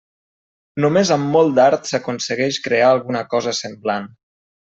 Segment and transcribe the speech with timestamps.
[0.85, 4.09] Només amb molt d'art s'aconsegueix crear alguna cosa semblant.